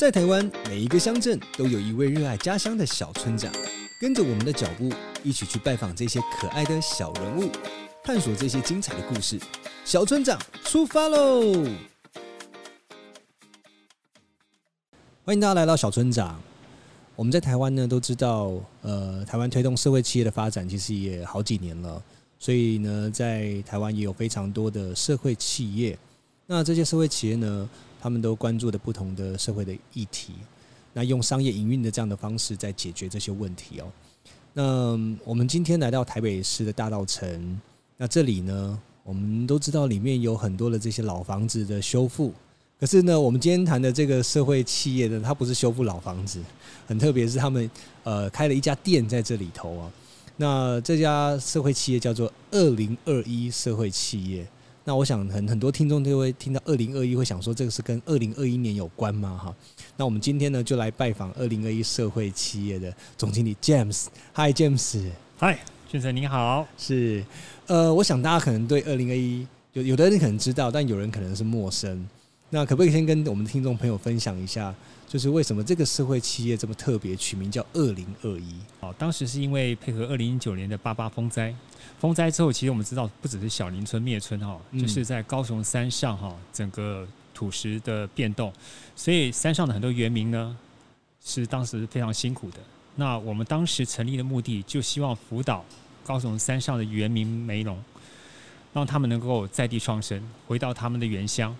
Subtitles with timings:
[0.00, 3.52] 在台湾，每一个乡镇都有一位热爱家乡的小村长。
[4.00, 4.90] 跟着我们的脚步，
[5.22, 7.50] 一起去拜访这些可爱的小人物，
[8.02, 9.38] 探索这些精彩的故事。
[9.84, 11.52] 小村长出发喽！
[15.22, 16.40] 欢迎大家来到小村长。
[17.14, 22.02] 我们在台湾呢，都知道，呃，台湾推动社会企业的发展其实也好几年了，
[22.38, 25.98] 所以呢，在台湾也有非常多的社会企业。
[26.46, 27.68] 那这些社会企业呢，
[28.00, 30.32] 他们都关注的不同的社会的议题，
[30.94, 33.86] 那用商业营运的这样的方式在解决这些问题哦。
[34.54, 37.60] 那我们今天来到台北市的大稻城，
[37.96, 42.32] 那这里呢，我们都知道里面有很多的这些老房子的修复。
[42.80, 46.40] 可是呢，我们今天谈的这个社会企业呢，它不是修复老房子，
[46.86, 47.70] 很特别是他们
[48.02, 49.92] 呃开了一家店在这里头啊。
[50.38, 54.46] 那这家社会企业叫做二零二一社会企业。
[54.84, 59.38] 那我想很很多听众就会听到二零二一，会想说这个是跟二零二一年有关吗？
[59.42, 59.54] 哈，
[59.96, 64.06] 那我们今天呢就来拜访二零二一社会企业的总经理 James。
[64.34, 65.58] Hi James，嗨，
[65.90, 66.66] 先生您好。
[66.78, 67.24] 是，
[67.66, 72.08] 呃，我想大家可能对二零二一有有的人可能知道，但有人可能是陌生。
[72.48, 74.74] 那可不可以先跟我们的听众朋友分享一下，
[75.10, 78.54] 就是为什么这个社会企业这么特别，取名叫二零二一？
[78.78, 81.52] 好，当时是因为配合二零一九年的八八风灾。
[81.98, 88.52] 风灾之后，其实我们知道，不只是小林村灭村哈，就是在高雄山上哈，整个土石的变动，
[88.94, 90.56] 所以山上的很多原民呢，
[91.20, 92.58] 是当时非常辛苦的。
[92.94, 95.64] 那我们当时成立的目的，就希望辅导
[96.04, 97.76] 高雄山上的原民梅农，
[98.72, 101.56] 让他们能够在地创生，回到他们的原乡。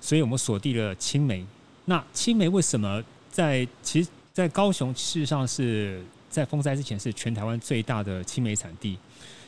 [0.00, 1.44] 所以我们锁定了青梅。
[1.84, 8.98] 那青梅为什么在其实，在高雄事实上是在风灾之前是全台湾最大的青梅产地。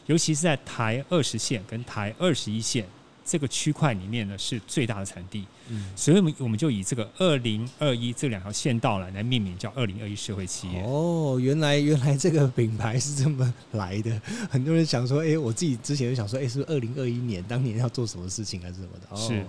[0.06, 2.84] 尤其是在台二十线跟台二十一线
[3.24, 5.46] 这个区块里面呢，是最大的产地。
[5.70, 10.82] 嗯，所以我们我们就以这个二零二一这两条线道来来命名，叫二零二一社会企业。
[10.82, 14.20] 哦，原来原来这个品牌是这么来的。
[14.50, 19.06] 很多人想说，哎，我自己之前就想说，哎，是不是二零二一年当年要做什么事情还是什么的？
[19.08, 19.42] 哦，是。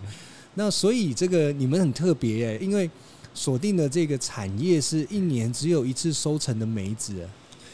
[0.55, 2.89] 那所以这个你们很特别哎，因为
[3.33, 7.27] 锁定的这个产业是一年只有一次收成的梅子。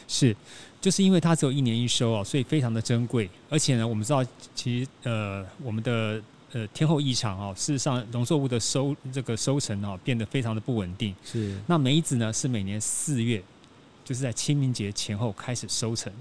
[0.06, 0.36] 是。
[0.80, 3.30] 就是因为它只有一年一收哦，所以非常的珍贵。
[3.48, 6.20] 而且呢，我们知道，其实呃，我们的
[6.50, 11.14] 呃天候异常哦，事实上农作物的收这个收成哦，变得非常的不稳定。
[11.24, 11.56] 是。
[11.68, 13.40] 那梅子呢，是每年四月，
[14.04, 16.12] 就是在清明节前后开始收成。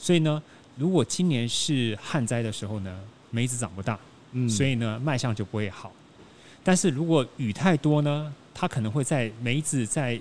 [0.00, 0.42] 所以呢，
[0.76, 2.98] 如果今年是旱灾的时候呢，
[3.30, 3.96] 梅子长不大，
[4.32, 5.92] 嗯，所以呢，卖相就不会好。
[6.64, 10.20] 但是如果雨太多呢，它可能会在梅子在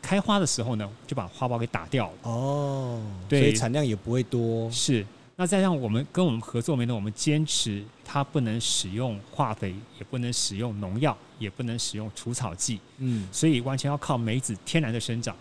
[0.00, 2.30] 开花的时候呢，就把花苞给打掉了。
[2.30, 4.70] 哦，对，所以产量也不会多。
[4.70, 5.04] 是，
[5.36, 12.80] 那再让我们跟我们合作梅农，我们坚持它不能使用化肥，也不能使用农药，也不能使用除草剂。
[12.98, 15.36] 嗯，所以完全要靠梅子天然的生长。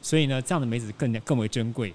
[0.00, 1.92] 所以呢，这样的梅子更更为珍贵。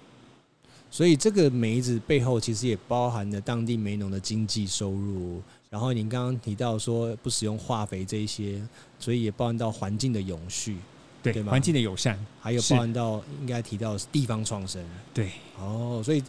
[0.92, 5.42] 所以这个梅子背后其实也包含了当地梅农的经济收入。
[5.74, 8.62] 然后您刚刚提到说不使用化肥这一些，
[9.00, 10.78] 所以也包含到环境的永续。
[11.24, 14.86] 对，环境的友善，还有包含到应该提到地方创生。
[15.16, 16.24] 对，哦，所以，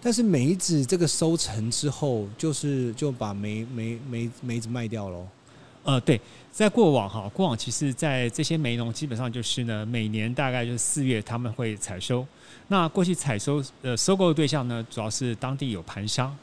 [0.00, 5.28] 但是梅子这个收成之后，就是就把梅梅梅梅子卖掉喽。
[5.82, 6.18] 呃，对，
[6.50, 12.26] 在过往哈，过往其实，在这些梅农基本上就是呢，每年大概就是四月他们会采收。
[12.68, 16.34] 那过去采收呃收购的对象呢，主要是当地有盘商，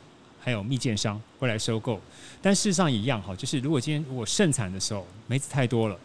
[0.44, 2.00] 还有蜜饯商会来收购。
[2.42, 5.98] 但事实上一样哈，就是如果今天如果盛产的时候，梅子太多了。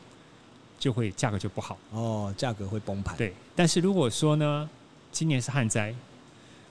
[0.80, 3.16] 就会价格就不好哦，价格会崩盘。
[3.16, 4.70] 对，但是如果说呢，
[5.10, 5.92] 今年是旱灾，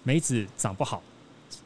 [0.03, 1.03] 梅子长不好，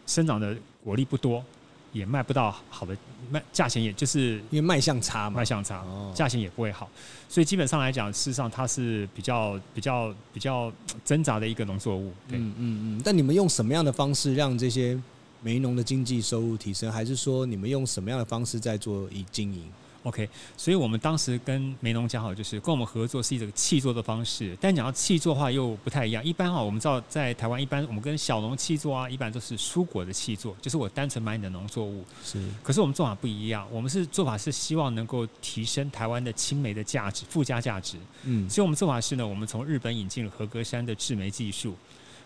[0.07, 1.45] 生长的果粒不多，
[1.91, 2.97] 也卖不到好的
[3.29, 5.85] 卖价钱，也就是因为卖相差嘛，卖相差，
[6.16, 6.89] 价钱也不会好。
[7.29, 10.73] 所以基本上来讲，事实上它是比较比较比较
[11.06, 12.12] 挣扎的一个农作物。
[12.28, 13.01] 对，嗯嗯嗯。
[13.06, 15.00] 但你们用什么样的方式让这些
[15.41, 16.91] 梅农的经济收入提升？
[16.91, 19.63] 还是说你们用什么样的方式在做以经营
[20.03, 24.57] ？OK，所以我们当时跟梅农讲好，就是跟我们合作是一个气作的方式。
[24.60, 26.25] 但讲到气作的话，又不太一样。
[26.25, 32.04] 一般哈，我们知道在台湾，一般我们跟小农气作啊，一般都是蔬果的气作，就是我单纯买你的农作物。
[32.24, 32.44] 是。
[32.63, 37.98] 可是我们做法不一样，我们是做法是希望能够提升台湾的青梅的价值、附加价值。
[38.24, 38.50] 嗯。
[38.50, 41.75] 所以我们做法是呢，我们从日本引进了合格山的制梅技术，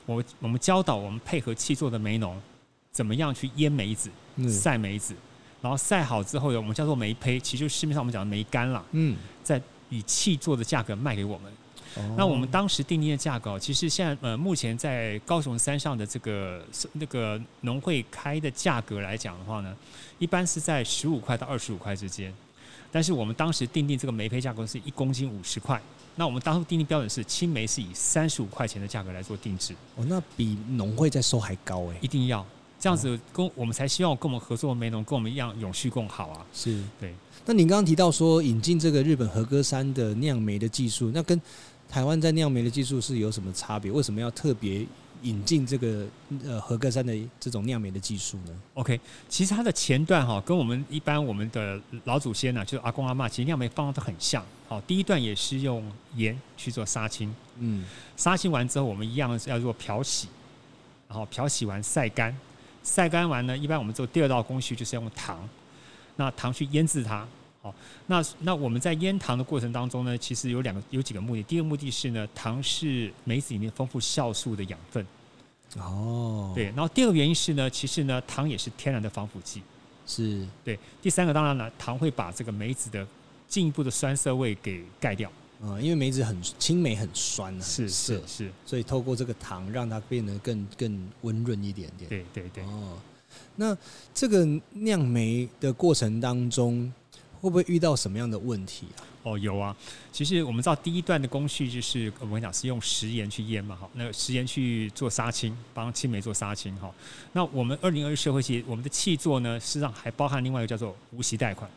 [0.05, 2.41] 我我们教导我们配合气作的梅农，
[2.95, 4.09] 怎么样去腌梅子、
[4.49, 5.13] 晒梅子。
[5.61, 8.81] 然后晒好之后呢，我们叫做梅胚，其实就是市面上我们讲的梅干啦。
[8.93, 11.51] 嗯，在以气做的价格卖给我们。
[11.95, 12.15] 哦。
[12.17, 16.63] 那我们当时定定的价格，其实现在呃，目前在高雄山上的这个
[16.93, 19.75] 那个农会开的价格来讲的话呢，
[20.17, 22.33] 一般是在十五块到二十五块之间。
[22.93, 25.81] 但是我们当时定定这个梅胚价格是一公斤五十块。
[26.15, 29.73] 那我们当初定定标准是青梅是以三十五块钱的价格来做定制。
[29.95, 31.97] 哦，那比农会在收还高哎！
[31.99, 32.45] 一定要
[32.79, 36.45] 这样子，跟我们才希望跟我们合作的梅农跟我们一样永续共好啊。
[36.53, 37.13] 是对。
[37.45, 41.39] 那您刚刚提到说引进这个日本和歌山的酿梅的技术，那跟
[41.89, 43.91] 台湾在酿梅的技术是有什么差别？
[43.91, 44.85] 为什么要特别？
[45.21, 46.05] 引进这个
[46.43, 54.43] 呃和歌山的这种酿梅的技术呢？OK，其实它的前段哈，跟我们一般我们的老祖先呢、啊，就是阿公阿嬷，其实酿梅方法都很像。
[54.67, 55.83] 好，第一段也是用
[56.15, 57.83] 盐去做杀青，嗯，
[58.15, 60.27] 杀青完之后，我们一样是要做漂洗，
[61.07, 62.35] 然后漂洗完晒干，
[62.85, 65.49] 晒干完呢，一般我们做第二道工序就是用糖，
[66.15, 67.27] 那糖去腌制它。
[67.61, 67.73] 好，
[68.05, 71.41] 那那我们在腌糖的过程当中呢，其实有两个有几个目的。
[71.41, 75.03] 第一个目的是呢，糖是梅子里面丰富酵素的养分。
[75.79, 76.65] 哦，对。
[76.65, 79.63] 然后第二个原因是呢，其实呢，糖也是天然的防腐剂。
[80.05, 80.45] 是。
[80.63, 80.77] 对。
[81.01, 83.05] 第三个当然了，糖会把这个梅子的
[83.47, 85.31] 进一步的酸涩味给盖掉。
[85.61, 87.61] 嗯，因为梅子很青梅很酸啊。
[87.61, 88.51] 是是是。
[88.65, 92.09] 所以透过这个糖，让它变得更更温润一点点。
[92.09, 92.63] 对对对。
[92.63, 92.97] 哦，
[93.55, 93.77] 那
[94.13, 96.91] 这个酿梅的过程当中。
[97.41, 99.05] 会不会遇到什么样的问题啊？
[99.21, 99.75] 哦，有啊。
[100.11, 106.91] 其实我们知道第一段的工序就是我们讲是用食盐去腌嘛，哈，那个食盐去做杀青，帮青梅做杀青，哈。
[107.33, 111.69] 那我们二零二一社会期，我们的气作呢，实际上还包含另外一个叫做无息贷款，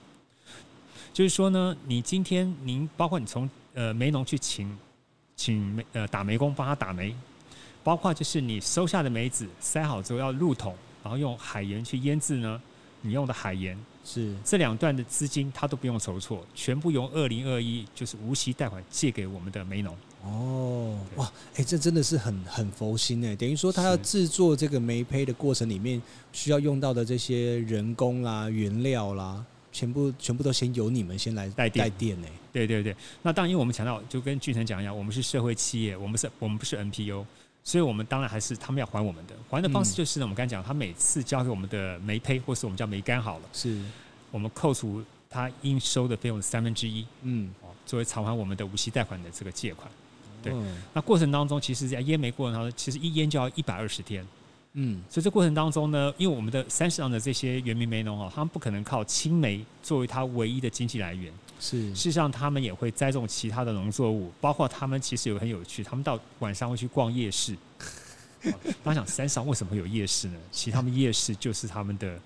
[1.13, 4.77] 就是说呢，你今天您包括你从呃梅农去请
[5.37, 7.15] 请梅呃打梅工帮他打梅，
[7.85, 12.61] 包括就是你收下的梅子塞好之后要入桶，然后用海盐去腌制呢，
[13.03, 13.79] 你用的海盐。
[14.05, 19.95] 是这两段的资金，他都不用筹措，全部由二零二一就是无息贷款借给我们的梅农。
[20.25, 26.01] 哦，哇，哎、欸，这真的是很很佛心哎，等于说他要制作这个梅胚的过程里面
[26.33, 31.85] 需要用到的这些人工啦、原料啦，全部全部都先由你们先来带电。
[31.85, 32.29] 带电呢。
[32.53, 37.25] 对对对，那当然，因为我们强调，就跟俊成讲一样，我们是社会企业，我们是我们不是 NPO。
[37.65, 43.83] 所以我们当然还是他们要还我们的，还的方式就是呢，我们刚才讲，他每次交给我们的煤胚，或是我们叫煤干好了，是。
[44.31, 49.91] 我们扣除他应收的费用的三分之一，嗯，哦，作为偿还我们的无息贷款的这个借款。
[50.43, 50.53] 对，
[50.95, 54.27] 那过程当中，其实在淹煤过程当中，其实一淹就要一百二十天，
[54.75, 61.33] 嗯，所以这过程当中呢，因为我们的山上的这些原民梅农啊，他们不可能靠青梅作为他唯一的经济来源。
[61.59, 67.57] 是，事实上他们也会栽种其他的农作物，包括他们其实有个很有趣，他们到晚上会去逛夜市。
[68.85, 70.39] 我想山上为什么会有夜市呢？
[70.53, 72.17] 其实他们夜市就是他们的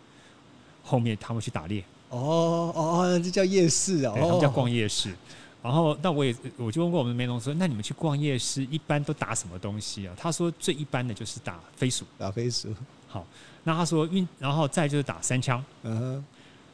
[0.82, 1.82] 后面他们去打猎。
[2.10, 5.14] 哦哦，这叫夜市啊，哦，他们叫逛夜市。
[5.62, 10.14] 然后那我也我就问过我们梅农说，那你们去逛夜市一般都打什么东西啊？
[10.16, 12.74] 他说最一般的就是打飞鼠，打飞鼠。
[13.08, 13.26] 好，
[13.64, 15.64] 那他说运，然后再就是打三枪。
[15.82, 16.24] 嗯哼。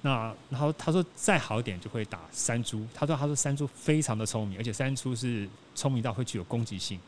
[0.01, 7.01] 那然后他说再好一点就会打山猪，他说他说山猪非常的聪明，而且山猪是聪明到会具有攻击性，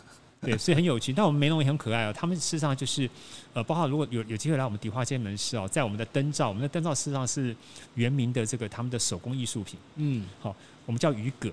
[0.40, 1.12] 对，所以很有趣。
[1.12, 3.08] 但我们梅农也很可爱哦，他们事实上就是
[3.52, 7.54] 呃，包括如果有有机会来我们迪化街门市哦，在我们的灯罩，我们的灯罩事实上是
[7.96, 10.56] 原名的这个他们的手工艺术品，嗯，好，
[10.88, 11.52] 我们叫鱼蛤，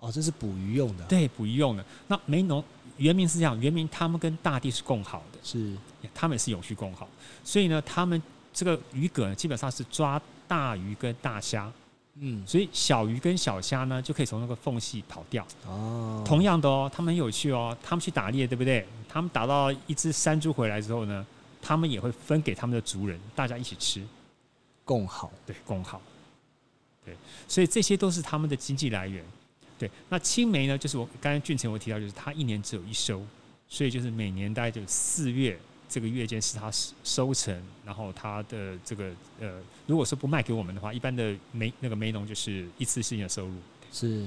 [0.00, 1.82] 哦，这是捕鱼用的，对，捕鱼用的。
[2.08, 2.62] 那梅农
[2.98, 5.74] 原名是这样，原名他们跟大地是共好的，是，
[6.12, 7.08] 他们也是永续共好，
[7.42, 8.20] 所以呢，他们。
[8.54, 11.72] 这个鱼蛤呢，基本上是抓大鱼跟大虾，
[12.16, 15.42] 嗯，所以小鱼跟小虾呢，就可以从那个缝隙跑掉。
[15.66, 18.86] 哦，同样的哦，他们很有趣哦，他们去打猎，对不对？
[19.08, 21.24] 他们打到一只山猪回来之后呢，
[21.62, 24.06] 他们也会分给他们的族人，大家一起吃，
[24.84, 25.98] 共好，对，共好，
[27.04, 27.14] 对，
[27.48, 29.24] 所以这些都是他们的经济来源。
[29.78, 33.24] 对，那青梅呢，就是我刚才俊成我提到，就是他一年只有一收，
[33.68, 35.58] 所以就是每年大概就四月。
[35.88, 36.72] 这个月间是他
[37.04, 37.54] 收成，
[37.84, 43.54] 然后他的这个呃，如果说不卖给我们的话，一般的梅那个梅农就是一次性的收入。
[43.92, 44.26] 是，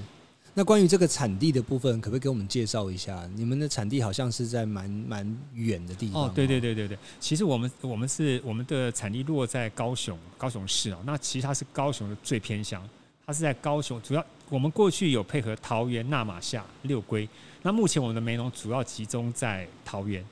[0.58, 3.30] 那关于这个产地的部分，可不可以给我们介绍一下？
[3.36, 6.24] 你们的产地好像是在蛮蛮远的地方。
[6.24, 12.82] 哦，对对对对对，其实我们我们是我们的产地落在高雄高雄市啊，那其实它是高雄的最偏乡，
[13.26, 17.28] 它是在高雄，主要我们过去有配合桃园、纳玛夏、六龟，
[17.62, 20.26] 那目前我们的梅农主要集中在桃园。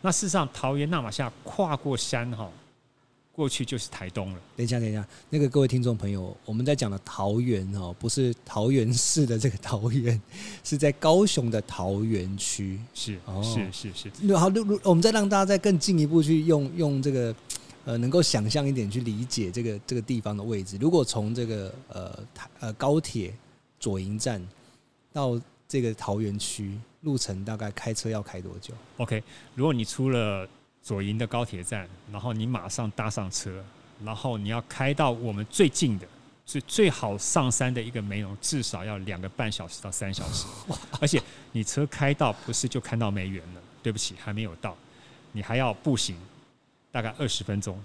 [0.00, 2.48] 那事实上，桃园纳玛夏跨过山哈，
[3.36, 4.40] 过去就是台东了。
[4.56, 10.18] 等一下，等一下，那个各位听众朋友，我们在讲的桃园哦，不是桃园市的这个桃园，
[10.64, 12.80] 是在高雄的桃园区。
[12.94, 14.10] 是，是，是，是。
[14.22, 14.50] 那好，
[14.82, 17.34] 我们再让大家再更进一步去用用这个
[17.84, 20.78] 呃，能够想象一点去理解这个这个地方的位置。
[20.80, 23.34] 如果从这个呃台呃高铁
[23.78, 24.42] 左营站
[25.12, 25.38] 到
[25.68, 26.78] 这个桃园区。
[27.02, 29.22] 路程大概开车要开多久？OK，
[29.54, 30.48] 如果你出了
[30.86, 33.60] 左营的高铁站，然后你马上搭上车，
[34.04, 36.06] 然后你要开到我们最近的，
[36.44, 40.46] 所以最好上山的一个梅农至少要两个半小时到三小时，
[41.02, 43.60] 而且你车开到不是就看到梅园了？
[43.82, 44.76] 对不起，还没有到，
[45.32, 46.16] 你还要步行
[46.92, 47.82] 大概二十分钟。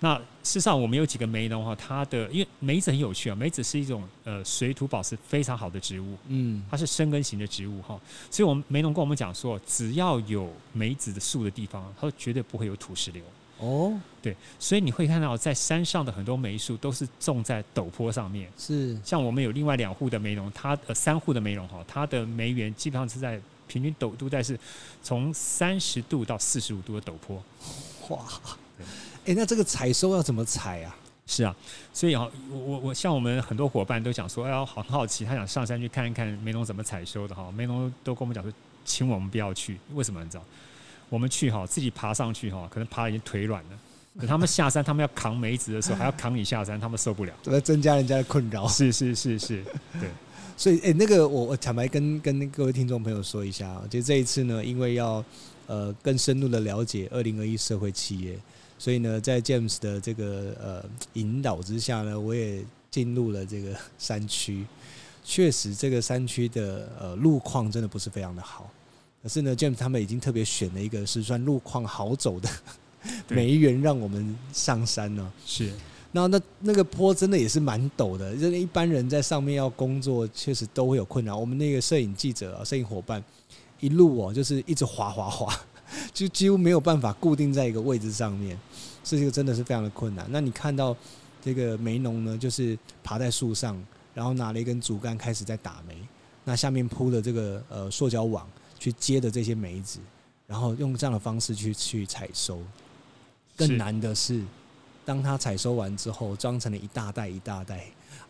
[0.00, 7.98] 那事实上，我们有几个梅农哈，它的因为梅子很有趣啊，梅子是一种呃水土保持非常好的植物，嗯，它是生根型的植物哈，
[8.30, 13.22] 所以我们梅农跟我们讲说，只要有梅子的树的地方，它绝对不会有土石流。
[13.58, 24.56] 哦，对，所以你会看到在山上的很多梅树都是种在陡坡上面，是像我们有另外两户的梅农，它呃三户的梅农哈，它的梅园基本上是在平均陡度在是
[25.02, 27.42] 从三十度到四十五度的陡坡，
[28.10, 28.24] 哇。
[29.28, 30.96] 哎，那这个采收要怎么采啊？
[31.26, 31.54] 是啊，
[31.92, 37.52] 所以啊，我我我像我们很多伙伴都讲说，哎呀，好很好奇，他想上山去看一看梅农怎么采收的哈。
[37.54, 38.50] 梅农都跟我们讲说，
[38.86, 40.44] 请我们不要去，为什么你知道？
[41.10, 43.70] 我们去哈，自己爬上去哈，可能爬得已经腿软了。
[44.18, 48.66] 等他们下山，他们要扛梅子的时候，还要扛你下山，他们受不了，都在增加人家的困扰。
[48.66, 49.62] 是是是是，
[50.00, 50.08] 对。
[50.56, 55.22] 所以，哎，那个我我坦白跟跟各位听众朋友说一下，就这一次呢，因为要
[55.66, 58.38] 呃更深入的了解二零二一社会企业。
[58.78, 64.64] 所以呢，在 James 的这个呃引导之下呢，我也进入了这个山区。
[65.24, 68.70] 确实，这个山区的呃路况真的不是非常的好。
[69.22, 72.48] 可是呢，James 他们已经特别选了一个是算路况好走的
[73.28, 75.32] 梅园，让我们上山呢。
[75.44, 75.70] 是，
[76.12, 81.38] 那那那个坡真的也是蛮陡的，就是一般人在上面要工作，确实都会有困难。
[81.38, 83.22] 我们那个摄影记者啊，摄影伙伴
[83.80, 85.52] 一路哦，就是一直滑滑滑。
[86.12, 88.58] 就几乎没有办法固定在一个位置上面，
[89.02, 90.26] 这个真的是非常的困难。
[90.30, 90.96] 那你看到
[91.42, 93.82] 这个梅农呢，就是爬在树上，
[94.14, 95.96] 然后拿了一根竹竿开始在打梅，
[96.44, 98.46] 那下面铺的这个呃塑胶网
[98.78, 99.98] 去接的这些梅子，
[100.46, 102.60] 然后用这样的方式去去采收。
[103.56, 104.42] 更难的是，
[105.04, 107.86] 当他采收完之后，装成了一大袋一大袋，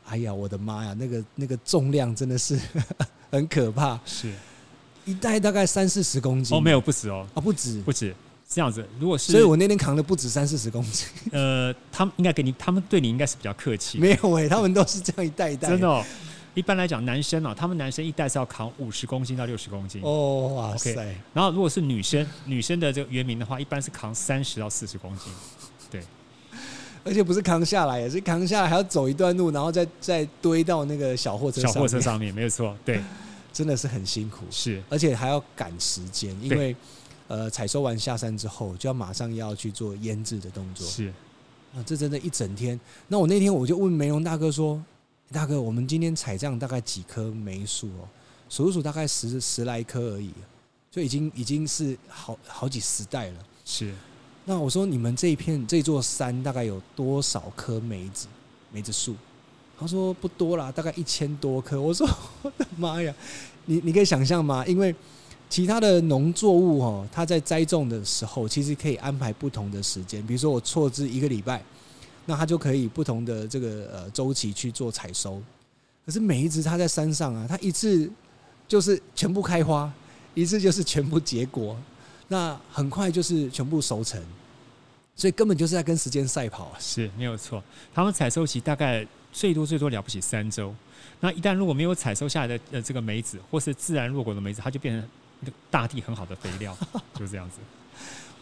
[0.07, 2.59] 哎呀，我的妈呀，那个那个重量真的是
[3.31, 4.01] 很可怕。
[4.07, 4.33] 是。
[5.09, 8.15] 一袋大概三四十公斤哦，没有不止哦，啊不止不止
[8.47, 8.87] 这样子。
[9.01, 11.07] 如果是，所以我那天扛的不止三四十公斤。
[11.33, 13.99] 呃，他们应该给你，他们对你应该是比较客气。
[13.99, 15.69] 没有哎、欸，他们都是这样一袋一袋。
[15.69, 16.05] 真的、哦，
[16.55, 20.03] 一般来讲，男生啊，他们男生一袋是要扛五十公斤到六十公斤。
[20.03, 25.33] 哦哇塞！Okay, 然后如果是女生，女生的这个原名的话，一般是扛三十到四十公斤。
[25.91, 26.03] 对，
[27.05, 33.01] 而且不是扛下来，也是扛下来还要走一段路，然后再再堆到那个小货车小货车上面，没有错，对。
[33.53, 36.77] 真的是很辛苦，是，而且还要赶时间，因为，
[37.27, 41.09] 呃，采收完下山之后，就要马上要去做腌制的动作，是，
[41.75, 42.79] 啊，这真的一整天。
[43.09, 44.83] 那我那天我就问梅农大哥说
[45.33, 48.09] ：“大哥，我们今天采这样大概几棵梅树哦？
[48.49, 50.33] 数一数大概十十来棵而已，
[50.91, 53.93] 就已经已经是好好几十袋了。”是。
[54.45, 58.27] 那我说：“你们这一片这座山大概有多少棵梅子
[58.73, 59.15] 梅子树？”
[59.81, 61.81] 他说不多啦，大概一千多棵。
[61.81, 62.09] 我说
[62.43, 63.15] 我的妈呀，
[63.67, 64.67] 你你可以想象吗？
[64.67, 64.93] 因为
[65.49, 70.21] 其他的农作物哦，它在栽种的时候，其实可以安排不同的时间。
[70.27, 71.63] 比如说我错枝一个礼拜，
[72.27, 75.41] 那它就可以不同的这个呃周期去做采收。
[76.05, 78.11] 可是梅子它在山上啊，它一次
[78.67, 79.91] 就是全部开花，
[80.35, 81.77] 一次就是全部结果，
[82.27, 84.21] 那很快就是全部熟成，
[85.15, 86.73] 所以根本就是在跟时间赛跑。
[86.81, 87.63] 是没有错，
[87.95, 89.07] 他们采收期大概。
[89.39, 90.75] 最多最多了不起三周，
[91.21, 96.77] 那一旦如果没有采收下来的呃这个梅子，或是自然落果的梅子，它就变成大地很好的肥料，
[97.15, 97.59] 就是这样子。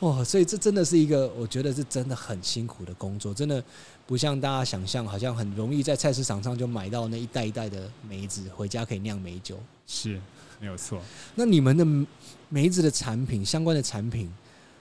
[0.00, 3.62] 哇，所以这真的是一个，我觉得是真的很辛苦的工作，真的
[4.06, 9.60] 不像大家想象，好像很容易在菜市场上就买到那一袋一袋的梅子，回家可以酿梅酒。
[9.86, 10.18] 是，
[10.58, 10.98] 没有错。
[11.34, 11.84] 那你们的
[12.48, 14.32] 梅子的产品相关的产品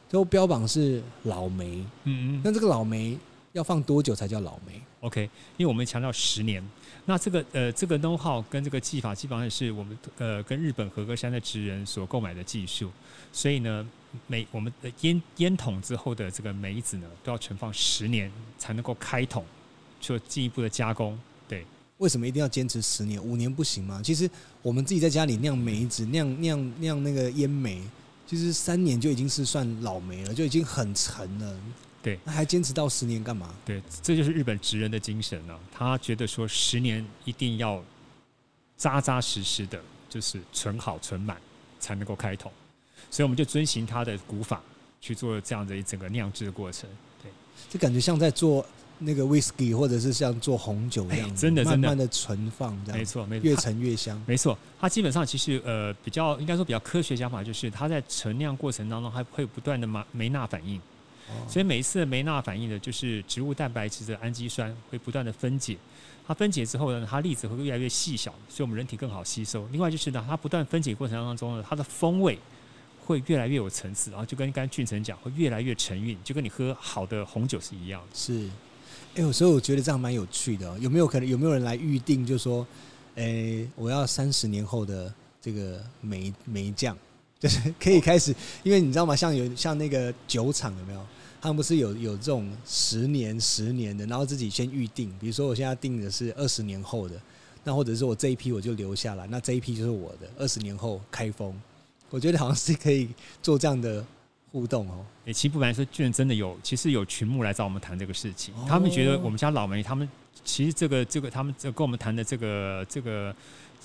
[0.10, 3.18] 都标榜是老梅，嗯嗯，那这个老梅
[3.56, 5.24] 要放多久才叫老梅？OK，
[5.56, 6.62] 因为我们强调十年，
[7.06, 12.92] 那这个呃这个 know-how 跟这个技法基本上是我们呃跟日本和歌山的职人所购买的技术，
[13.32, 13.88] 所以呢，
[14.28, 19.46] 每我们的烟烟筒之后的这个梅子呢，都要存放十年才能够开桶，
[20.02, 21.18] 做进一步的加工。
[21.48, 21.66] 对，
[22.00, 23.24] 为什么一定要坚持十年？
[23.24, 24.02] 五年不行吗？
[24.04, 24.30] 其实
[24.62, 27.82] 我们自己在家里酿梅子、酿酿酿那个烟梅，
[28.28, 31.58] 其实三年就已经是算老梅了，就已经很陈了。
[32.06, 33.50] 对，那还坚持到十年干嘛？
[33.66, 35.60] 对，这就是日本职人的精神呢、啊。
[35.72, 37.84] 他觉得说十年一定要
[38.78, 41.36] 扎扎实实的，就是存好存满
[41.80, 42.52] 才能够开桶。
[43.10, 44.62] 所以我们就遵循他的古法
[45.02, 46.88] 去做这样的一整个酿制的过程。
[47.24, 47.32] 对，
[47.72, 48.64] 就感觉像在做
[49.00, 54.22] 那个 whisky，或者是像做红酒一样，真的慢慢的存放，没错，没错，越陈越香。
[54.28, 60.80] 没错，它基本上其实呃比较应该说比较科学讲法，就是它在陈酿过程当中还会不断的马梅纳反应。
[61.48, 65.78] 所以每一次的梅纳反应的，就是植物蛋白质的氨基酸会不断的分解，
[66.28, 69.68] 它分解之后呢，它粒子会越来越细小，所以我们人体更好吸收。
[69.72, 72.38] 另外就是呢，它不断分解过程当中呢，它的风味
[73.04, 78.08] 会越来越有层次，然后就跟刚才俊成讲，会越来越沉韵，就跟你喝好的红酒是一样的。
[78.16, 78.48] 是，
[79.16, 80.78] 哎，有时候我觉得这样蛮有趣的。
[80.80, 82.66] 有没有可能有没有人来预定，就说，
[83.16, 86.98] 哎，我要三十年后的这个梅梅酱，
[87.40, 89.16] 就是 可以开始，因为你知道吗？
[89.16, 91.06] 像有像那个酒厂有没有？
[91.42, 95.14] 他们不是有有这种十年、十年的，然后自己先预定。
[95.20, 97.16] 比如说，我现在定的是二十年后的，
[97.64, 100.28] 那或者是我这一批我就留下来，那这一批就是我的。
[100.40, 101.54] 二十年后开封，
[102.10, 103.10] 我觉得好像是可以
[103.44, 104.04] 做这样的
[104.52, 105.06] 互动哦。
[105.26, 108.52] 诶，其实不瞒说，居然真的有，其实有群目来找我们谈这个事情。
[108.68, 110.10] 他们觉得我们家老梅，他们
[110.44, 113.36] 其实这个这个，他们这跟我们谈的这个这个。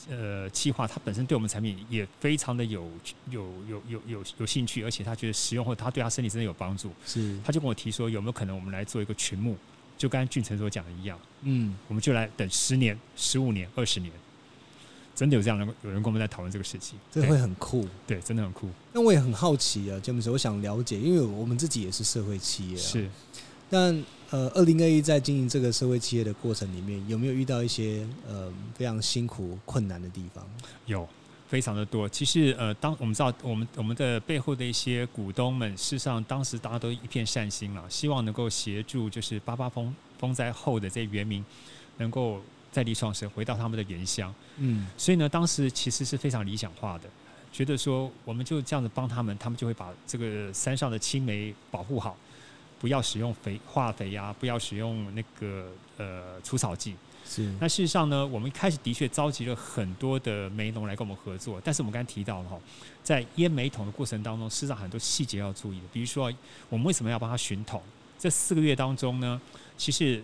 [0.09, 2.91] 呃，企划他本身对我们产品也非常的有
[3.31, 6.91] 有有有有有兴趣，而且他觉得使用或者他对他身体真的有帮助。
[7.05, 9.57] 是，他就跟我提说，有没有可能我们来做一个群牧，
[9.99, 14.13] 就跟俊成所讲的一样，嗯，我们就来等十年、十五年、二十年，
[15.15, 18.69] 真的有这样的有人跟我们在讨论这个事情，这会很酷，对，真的很酷。
[18.93, 23.11] 那我也很好奇啊，詹姆斯，我想了解，因为我们自己也是社会企业啊，是，
[23.69, 24.05] 但。
[24.31, 30.47] 呃，二零二一在经营这个社会企业的过程里面，有没有遇到一些呃非常辛苦困难的地方？
[30.87, 31.09] 有，
[31.49, 32.09] 非常的多。
[32.09, 41.45] 其实呃，当我们知道我们我们的背后的一些股东们，事实上当时大家都一片善心了，希望能够协助，就是八八风风灾后的这些原民，
[41.97, 44.33] 能够再立创生，回到他们的原乡。
[44.59, 47.11] 嗯，所以呢，当时其实是非常理想化的，
[47.53, 52.17] 觉得说我们就这样子帮他们，他们就会把这个山上的青梅保护好。
[52.81, 56.97] 不要使用肥化肥呀、啊，不要使用那个呃除草剂。
[57.25, 57.53] 是。
[57.61, 62.59] 那事实上呢，我们一开始的确召集了很多的梅农来跟我们合作，但是我们刚才提到了哈，
[63.05, 65.85] 在腌梅桶的过程当中，事实上很多细节要注意的。
[65.93, 66.33] 比如说，
[66.71, 67.81] 我们为什么要帮他寻桶？
[68.19, 69.41] 这四个月当中呢，
[69.77, 70.23] 其实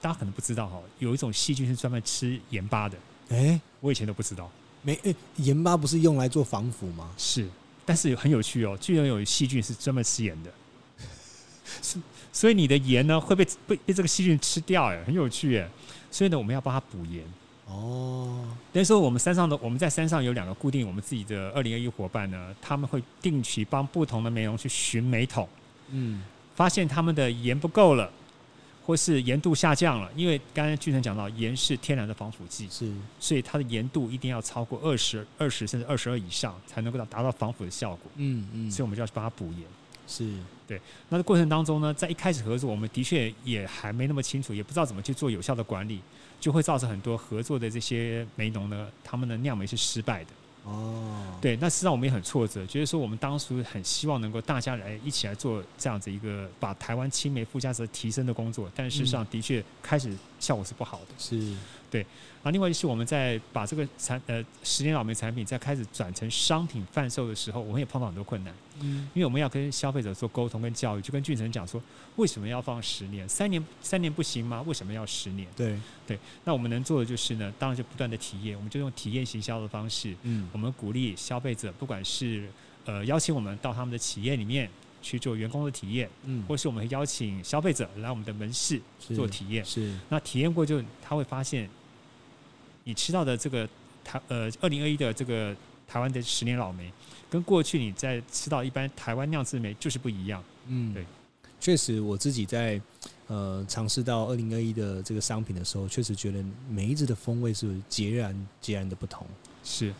[0.00, 2.96] 大家可能不知道哈，有一种细菌是专门吃盐巴的。
[3.28, 4.50] 哎、欸，我以前都不知道。
[4.82, 7.10] 没，诶、欸，盐巴不是用来做防腐吗？
[7.18, 7.48] 是，
[7.84, 10.50] 但是很有趣哦，居然有细菌是专门吃盐的。
[12.32, 15.68] 所以你的盐呢会被被被这个细菌吃掉哎，很有趣哎。
[16.10, 17.22] 所以呢，我们要帮他补盐
[17.66, 18.44] 哦。
[18.72, 25.46] 等于说，我们山上的我们在山上有两个固定我们自己的二零二一伙伴呢，他们会定期帮不同的梅农去寻美桶，
[25.90, 26.22] 嗯，
[26.54, 28.10] 发现他们的盐不够了，
[28.86, 30.10] 或是盐度下降了。
[30.16, 38.10] 因为刚才俊成讲到，盐是天然的防腐剂，是，所以它的盐度一定要超过二十二十甚至二十二以上，才能够达到防腐的效果。
[38.16, 39.62] 嗯嗯，所以我们就要去帮他补盐。
[40.08, 40.28] 是。
[40.66, 46.00] 对，那在过程当中呢，在一开始合作，我们的确也还没那么清楚，也不知道怎么去做有效的管理，
[46.40, 50.30] 就会造成很多合作的这些梅农呢，他们的酿梅是失败的。
[50.64, 61.06] 哦，对，那实际上我们也很挫折，觉得说我们当初很希望能够大家来一起来做这样子一个把台湾青梅附加值提升的工作，但事实上的确开始效果是不好的。
[61.18, 61.56] 是。
[61.90, 62.04] 对，
[62.42, 71.82] 啊，另外就是我们在把这个产呃十年老梅产品在开始转成商品贩售的时候，我们也碰到很多困难，嗯，因为我们要跟消费者做沟通跟教育，就跟俊成讲说，
[72.16, 73.26] 为什么要放十年？
[73.26, 74.62] 三年三年不行吗？
[74.66, 75.48] 为什么要十年？
[75.56, 82.46] 对对，那我们能做的就是呢，当然就不断的体验，我们就用体验行销的方式，嗯，我们鼓励消费者，不管是
[82.84, 84.68] 呃邀请我们到他们的企业里面
[85.02, 88.80] 去做员工的体验，嗯，或是我们会邀请消费者来我们的门市
[89.14, 91.68] 做体验，是，是那体验过就他会发现。
[92.84, 93.68] 你吃到的这个
[94.02, 95.54] 台呃二零二一的这个
[95.86, 96.90] 台湾的十年老梅，
[97.28, 100.42] 跟过去你在吃到一般台湾酿制梅就是不一样。
[100.68, 101.04] 嗯，对，
[101.60, 102.80] 确实我自己在
[103.26, 109.26] 呃尝试到二零二一的这个商品的时候，确实觉得梅子的风味是截然截然的不同。
[109.62, 109.92] 是，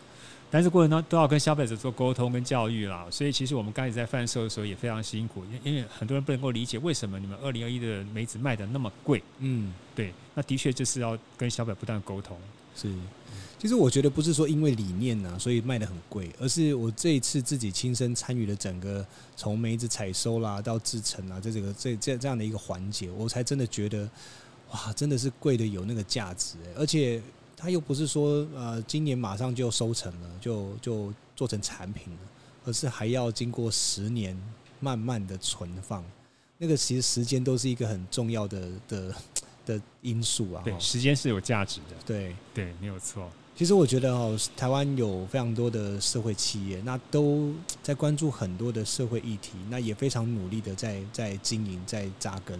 [0.51, 9.21] 但是过程当中都要跟消费者做沟通跟教育啦，所以其实我们刚才在贩售的时候也非常辛苦，因因为很多人不能够理解为什么你们二零二一的梅子卖的那么贵。
[9.39, 12.37] 嗯，对，那的确就是要跟消费者不断沟通。
[12.75, 12.91] 是，
[13.57, 24.09] 其实我觉得不是说因为理念呐、啊，所以卖的很贵，而是我这一次自己亲身参与了整个从梅子采收啦到制成啊，这这个这这这样的一个环节，我才真的觉得，
[24.71, 27.21] 哇，真的是贵的有那个价值，而且
[27.59, 32.19] 它又不是说呃今年马上就收成了，就就做成产品了，
[32.65, 34.35] 而是还要经过十年
[34.79, 36.03] 慢慢的存放，
[36.57, 39.15] 那个其实时间都是一个很重要的的。
[39.65, 43.29] 的因素啊，对，时间是有价值的，对对，没有错。
[43.55, 52.59] 其实我觉得哦，台湾有非常多的社会企业，那都在关注很多的社会议题，那也非常努力的在在经营，在扎根。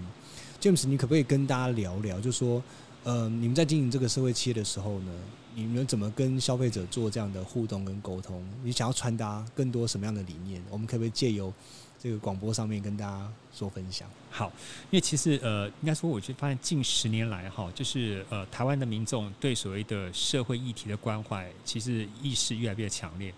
[0.61, 2.61] James，你可不可以跟大家聊聊，就说，
[3.03, 5.11] 呃，你们在经营这个社会企业的时候呢，
[5.55, 8.43] 你们怎么跟消费者做这样的互动跟沟通？
[8.63, 10.61] 你想要传达更多什么样的理念？
[10.69, 11.51] 我们可不可以借由
[11.97, 14.07] 这个广播上面跟大家做分享。
[14.29, 14.51] 好，
[14.91, 23.33] 因为其实呃，应该说，我就发现近十年来哈，就是呃，台湾的民众对所谓的社会议题的关怀，其实意识越来越强烈。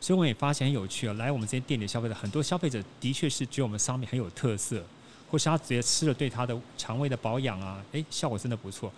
[0.00, 4.84] 所以我也发现很有趣啊，来我们这些店里的消费者很多消费者，的确是觉得我们商品很有特色，
[5.30, 8.92] 或是他直接吃了对他的肠胃的保养啊，诶，效果真的不错。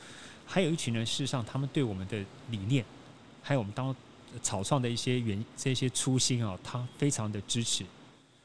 [0.47, 2.19] 还有一群人，事实上他们对我们的
[2.51, 2.85] 理念，
[3.43, 3.95] 还有我们当
[4.43, 7.85] 草创的一些原这些初心啊，他非常的支持。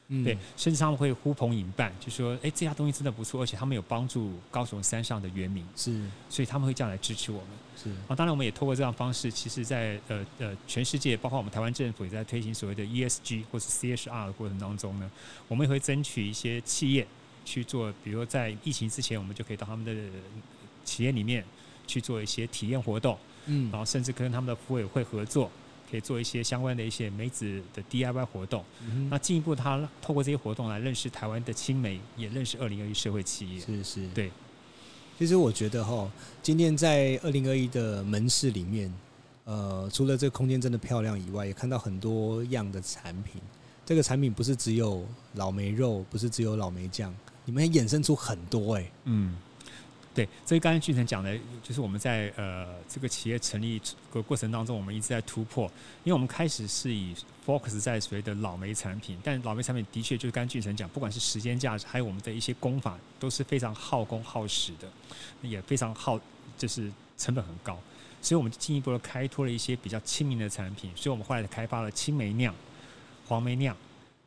[0.08, 7.48] 嗯、对，甚至他们会呼朋引伴，就说：“哎，这家东西真的不错，而且他们有帮助高雄山上的原民，是，所以他们会这样来支持我们。
[7.82, 15.10] 是啊，当然我们也透过这样方式，其实在呃呃全世界，包括我们台湾政府也在推行所谓的 ESG 或是 CSR 的过程当中呢，
[15.48, 17.06] 我们也会争取一些企业
[17.44, 19.92] 去做，比如说在疫情之前，我们就可以到他们的
[20.84, 21.44] 企业里面
[21.86, 25.50] 去做一些体验活动，嗯，然后甚至跟他们的服委会合作。”
[25.90, 33.60] 可以做一些相关的一些梅子的 DIY 活动，嗯、那进一步他透过这些活动来认识台湾的青梅，也认识二零二一社会企业。
[33.60, 34.32] 是是，对。
[35.18, 36.10] 其实我觉得哈，
[36.42, 38.92] 今天在二零二一的门市里面，
[39.44, 43.40] 呃，除了这个空间真的漂亮以外，也看到很多样的产品。
[43.84, 48.90] 这个产品不是只有老梅肉，不是只有老梅酱，你们也衍生出很多哎、欸。
[49.04, 49.36] 嗯。
[50.14, 55.64] 对，所以刚才俊成讲的，就是我们在呃这个企业成立的过程当中，我们一直在突破。
[56.04, 57.12] 因为我们开始是以
[57.44, 64.88] focus 在所谓的老煤产品，但老煤产品的确就是刚才俊成讲，不管是时间价值，还有我们的一些工法，都是非常耗工耗时的，
[65.42, 66.16] 也非常耗，
[66.56, 67.76] 就是成本很高。
[68.22, 72.54] 所以我们进一步的开拓了一些比较亲民的产品，所以我们后来开发了青梅酿、
[73.26, 73.76] 黄梅酿，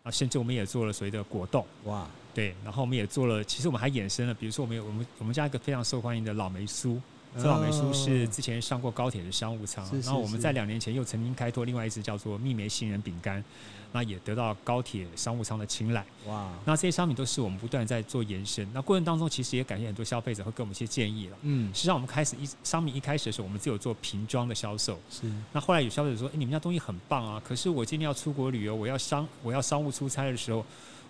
[0.04, 2.06] 啊，甚至我们也做了所谓的果冻，哇。
[2.38, 7.02] 对，然后我们也做了，其实我们还衍生了，比如说我们有我们我们家一个非常受欢迎的老梅酥。
[7.36, 13.44] 这老梅酥是之前上过高铁的商务舱，然后我们在两年前又曾经开拓另外一支叫做蜜梅杏仁饼干，
[13.92, 16.06] 那也得到高铁商务舱的青睐。
[16.28, 16.52] 哇！
[16.64, 18.68] 那这些商品都是我们不断在做延伸。
[18.72, 21.38] 那过程当中其实也感谢很多消费者会给我们一些建议了。
[21.42, 25.00] 嗯，实际上我们开始一商品一开始的时候，我们只有做瓶装的销售。
[25.10, 25.32] 是。
[25.52, 30.66] 那后来有消费者说：“哎，你们家东西很棒啊，可是我今天要出国旅游，我要商我要商务出差的时候，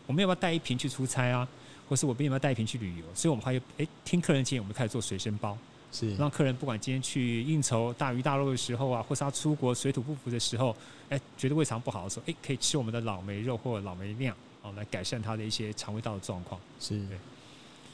[0.08, 1.48] 我们要不要带一瓶去出差啊？
[1.88, 5.56] 或是我们要不要带一瓶去旅游？”所以我们还有哎，听客人建议，我们开始做随身包。
[5.90, 10.76] 是让客人不管今天去应酬大鱼大肉的时候啊，或是他出国水土不服的时候，
[11.10, 16.60] 哎，觉得胃肠不好的时候，哎，可以吃我们的老梅肉或者老梅酿，哦，来改善他的一些肠胃道的状况。
[16.78, 17.02] 是，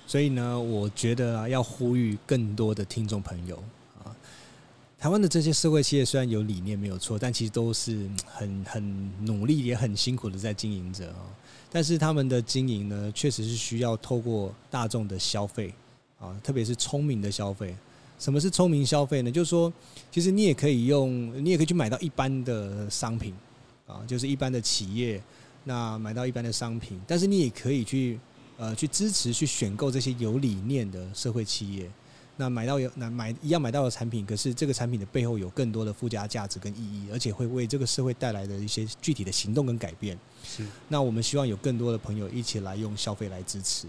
[0.08, 3.64] 所以呢，我觉得啊，要呼吁更多的听众朋友
[4.04, 4.10] 啊，
[4.98, 11.22] 台湾的这些社会企业虽然有理念没有错，但其实都是很很努力也很辛苦的在经营着啊。
[11.74, 15.74] 但是他们的经营呢，确实是需要透过大众的消费。
[16.20, 17.76] 啊，特别是聪明的消费。
[18.18, 19.30] 什么是聪明消费呢？
[19.30, 19.74] 就是说，
[20.10, 23.34] 其实你也可以用，你也可以去买到一般的商品，
[23.86, 25.22] 啊，就是一般的企业，
[25.66, 28.18] 那买到一般的商品，但是你也可以去，
[28.56, 31.90] 呃，去支持、去选购这些有理念的社会企业。
[32.36, 40.18] 那买到有，那买一样买到的产品，可是这个产品的背后有更多的附加价值跟意义，而且会为这个社会带来的一些具体的行动跟改变。
[40.44, 40.66] 是。
[40.88, 43.88] 那我们希望有更多的朋友一起来用消费来支持。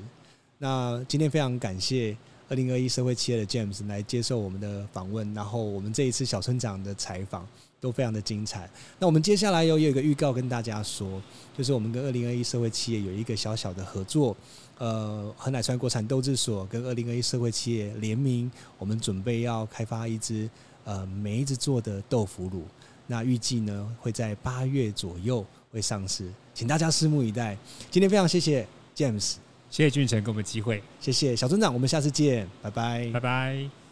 [0.58, 2.16] 那今天非常感谢
[2.48, 7.46] 二零二一社会企业的 James 来接受我们的访问，然后我们这一次小村长的采访
[7.84, 8.68] 都非常的精彩。
[8.98, 11.20] 那我们接下来有有一个预告跟大家说，
[11.54, 14.34] 就是我们跟二零二一社会企业有一个小小的合作，
[14.78, 20.48] 呃，和乃川国产豆制所跟二零二一社会企业联名，我们准备要开发一支
[20.84, 22.62] 呃梅子做的豆腐乳，
[23.06, 27.54] 那预计呢会在八月左右会上市，请大家拭目以待。
[27.90, 28.66] 今天非常谢谢
[28.96, 29.34] James。
[29.70, 33.83] 谢谢俊成给我们机会，谢谢小村长，我们下次见，拜拜，拜拜。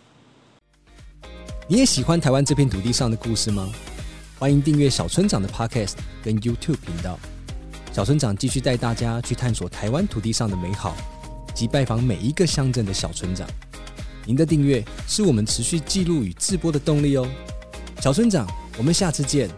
[1.69, 3.73] 你也喜欢台湾这片土地上的故事吗？
[4.39, 7.19] 欢迎订阅小村长的 Podcast 跟 YouTube 频道，
[7.93, 10.97] 小村长继续带大家去探索台湾土地上的美好，
[11.55, 13.49] 及拜访每一个乡镇的小村长。
[14.27, 17.27] 您的订阅是我们持续记录与制播的动力哦。
[18.01, 18.45] 小村长，
[18.77, 19.49] 我们下次见。